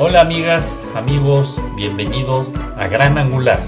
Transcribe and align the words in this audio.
Hola 0.00 0.20
amigas, 0.20 0.80
amigos, 0.94 1.60
bienvenidos 1.74 2.52
a 2.76 2.86
Gran 2.86 3.18
Angular. 3.18 3.58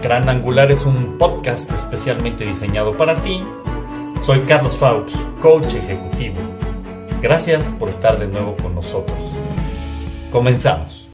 Gran 0.00 0.28
Angular 0.28 0.70
es 0.70 0.86
un 0.86 1.18
podcast 1.18 1.72
especialmente 1.72 2.46
diseñado 2.46 2.92
para 2.92 3.20
ti. 3.20 3.42
Soy 4.22 4.42
Carlos 4.42 4.76
Faux, 4.76 5.26
coach 5.42 5.74
ejecutivo. 5.74 6.36
Gracias 7.20 7.72
por 7.72 7.88
estar 7.88 8.16
de 8.20 8.28
nuevo 8.28 8.56
con 8.58 8.76
nosotros. 8.76 9.18
Comenzamos. 10.30 11.10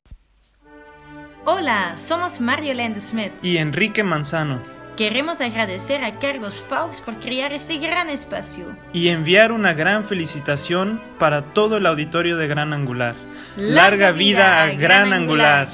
Hola, 1.46 1.96
somos 1.96 2.42
Mario 2.42 2.74
Smith 3.00 3.42
y 3.42 3.56
Enrique 3.56 4.04
Manzano. 4.04 4.75
Queremos 4.96 5.42
agradecer 5.42 6.02
a 6.04 6.18
Carlos 6.18 6.62
Faux 6.62 7.02
por 7.02 7.20
crear 7.20 7.52
este 7.52 7.76
gran 7.76 8.08
espacio 8.08 8.74
y 8.94 9.08
enviar 9.08 9.52
una 9.52 9.74
gran 9.74 10.06
felicitación 10.06 11.02
para 11.18 11.50
todo 11.50 11.76
el 11.76 11.84
auditorio 11.84 12.38
de 12.38 12.48
Gran 12.48 12.72
Angular. 12.72 13.14
Larga, 13.58 14.12
vida, 14.12 14.62
a 14.62 14.72
Gran, 14.72 15.12
Angular. 15.12 15.68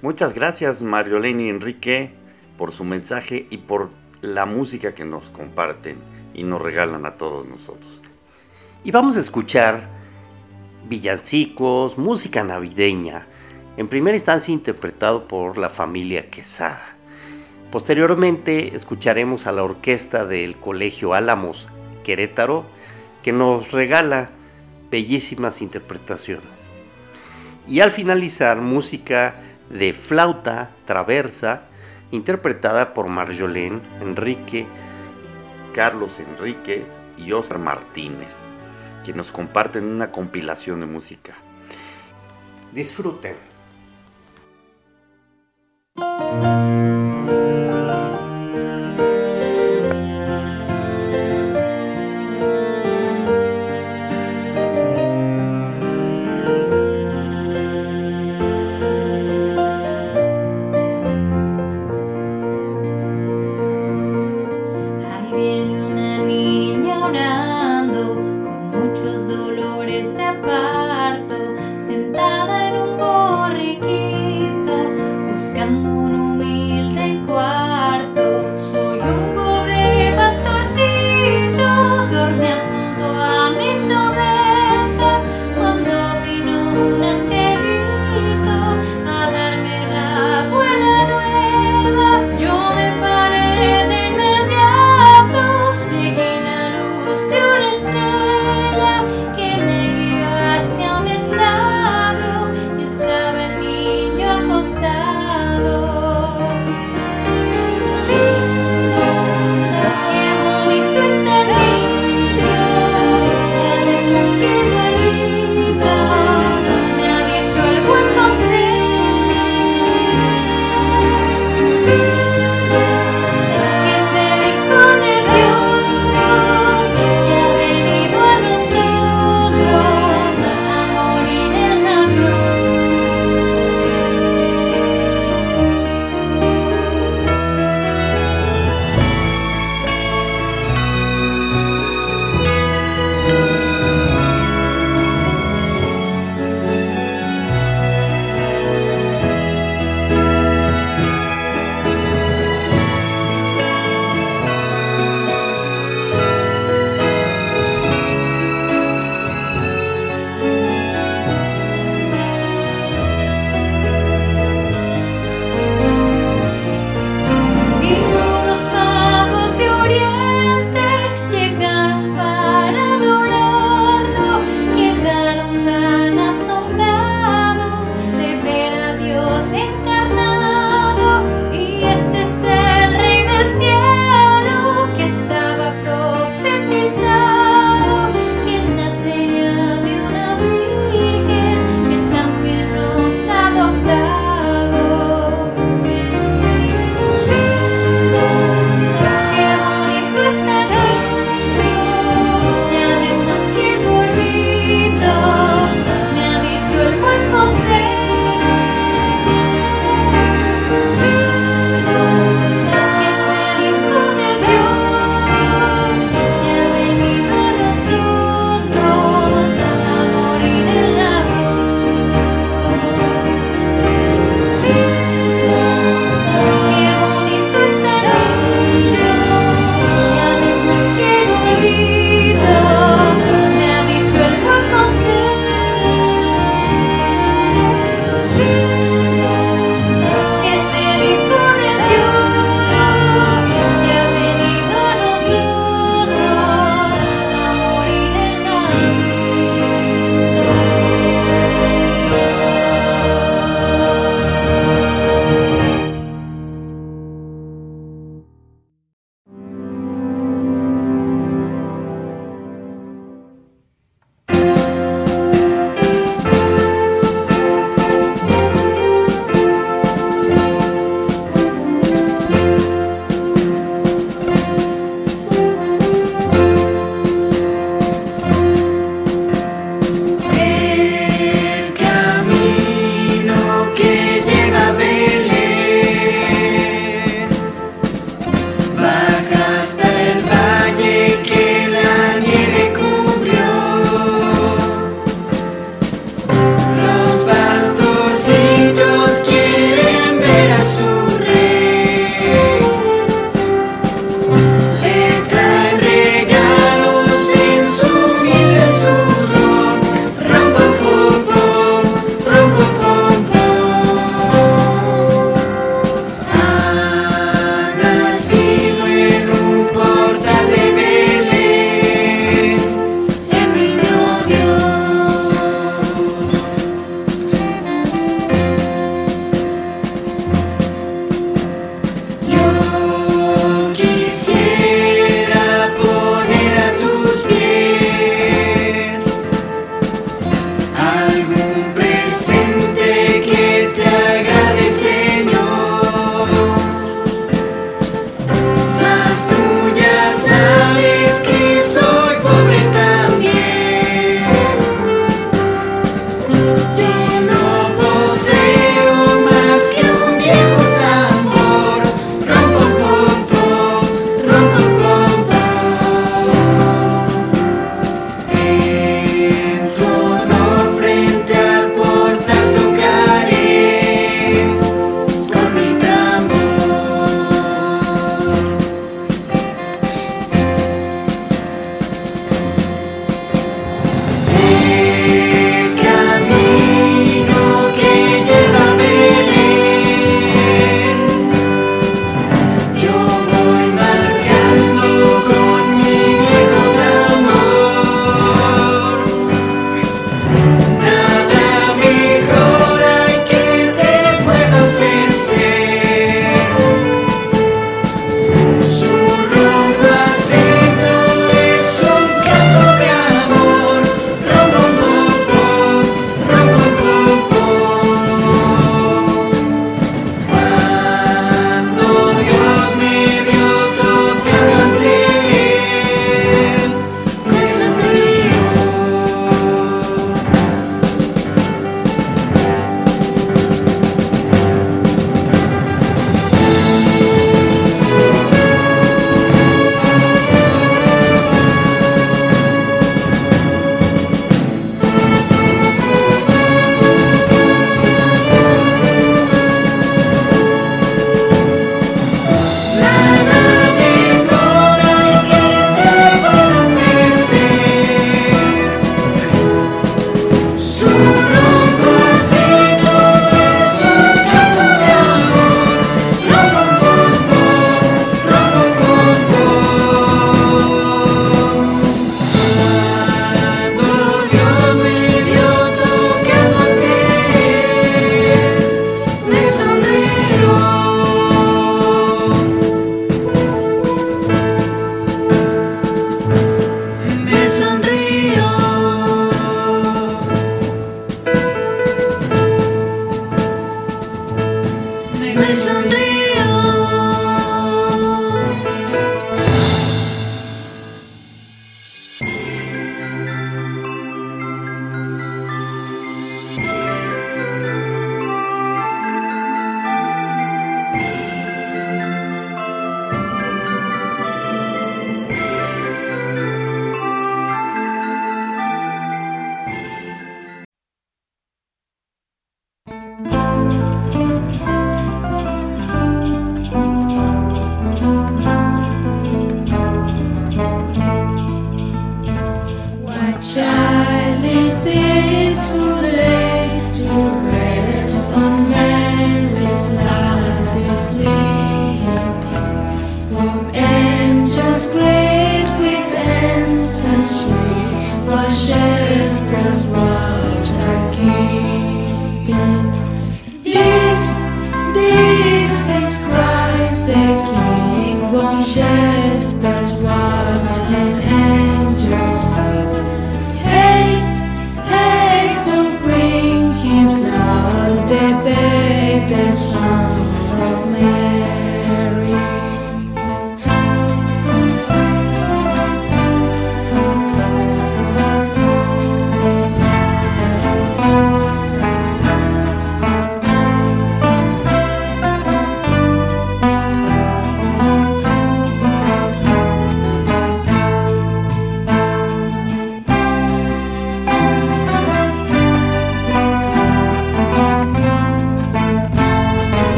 Muchas 0.00 0.32
gracias 0.32 0.80
Mariolene 0.80 1.42
y 1.42 1.48
Enrique 1.50 2.14
por 2.56 2.72
su 2.72 2.84
mensaje 2.84 3.46
y 3.50 3.58
por 3.58 3.90
la 4.22 4.46
música 4.46 4.94
que 4.94 5.04
nos 5.04 5.28
comparten 5.28 5.98
y 6.32 6.44
nos 6.44 6.62
regalan 6.62 7.04
a 7.04 7.16
todos 7.16 7.46
nosotros. 7.46 8.00
Y 8.84 8.90
vamos 8.90 9.18
a 9.18 9.20
escuchar 9.20 9.86
villancicos, 10.88 11.98
música 11.98 12.42
navideña, 12.42 13.26
en 13.76 13.86
primera 13.88 14.16
instancia 14.16 14.50
interpretado 14.54 15.28
por 15.28 15.58
la 15.58 15.68
familia 15.68 16.30
Quesada. 16.30 16.99
Posteriormente 17.70 18.74
escucharemos 18.74 19.46
a 19.46 19.52
la 19.52 19.62
orquesta 19.62 20.26
del 20.26 20.56
Colegio 20.56 21.14
Álamos 21.14 21.68
Querétaro 22.02 22.66
que 23.22 23.32
nos 23.32 23.70
regala 23.70 24.30
bellísimas 24.90 25.62
interpretaciones 25.62 26.66
y 27.68 27.78
al 27.80 27.92
finalizar 27.92 28.60
música 28.60 29.40
de 29.68 29.92
flauta 29.92 30.72
traversa 30.84 31.62
interpretada 32.10 32.92
por 32.92 33.06
Marjolén, 33.06 33.80
Enrique, 34.00 34.66
Carlos 35.72 36.18
Enríquez 36.18 36.98
y 37.16 37.30
Oscar 37.30 37.60
Martínez, 37.60 38.48
que 39.04 39.12
nos 39.12 39.30
comparten 39.30 39.84
una 39.84 40.10
compilación 40.10 40.80
de 40.80 40.86
música. 40.86 41.34
Disfruten. 42.72 43.36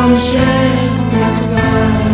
conscience 0.00 1.02
passe 1.12 2.09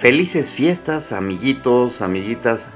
Felices 0.00 0.50
fiestas, 0.50 1.12
amiguitos, 1.12 2.00
amiguitas, 2.00 2.70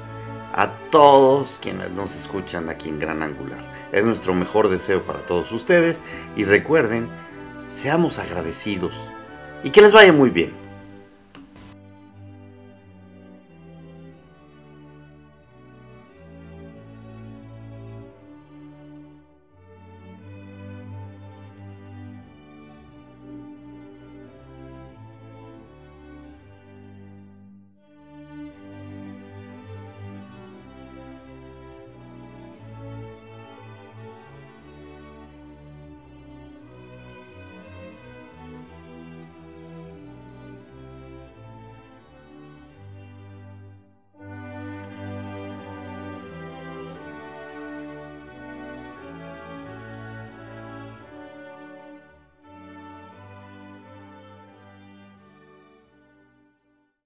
a 0.53 0.77
todos 0.91 1.59
quienes 1.59 1.91
nos 1.93 2.15
escuchan 2.15 2.69
aquí 2.69 2.91
en 2.91 2.99
Gran 2.99 3.23
Angular. 3.23 3.59
Es 3.93 4.05
nuestro 4.05 4.35
mejor 4.35 4.69
deseo 4.69 5.07
para 5.07 5.25
todos 5.25 5.51
ustedes 5.51 6.03
y 6.37 6.45
recuerden, 6.45 7.09
seamos 7.65 8.19
agradecidos 8.19 8.95
y 9.63 9.71
que 9.71 9.81
les 9.81 9.93
vaya 9.93 10.13
muy 10.13 10.29
bien. 10.29 10.64